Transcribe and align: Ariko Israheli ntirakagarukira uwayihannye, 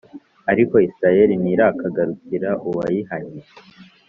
Ariko 0.51 0.75
Israheli 0.87 1.33
ntirakagarukira 1.41 2.49
uwayihannye, 2.67 3.41